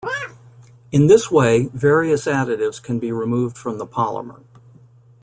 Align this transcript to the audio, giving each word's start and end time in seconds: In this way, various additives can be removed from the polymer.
In 0.91 1.05
this 1.05 1.29
way, 1.29 1.69
various 1.75 2.25
additives 2.25 2.81
can 2.81 2.97
be 2.97 3.11
removed 3.11 3.55
from 3.55 3.77
the 3.77 3.85
polymer. 3.85 4.41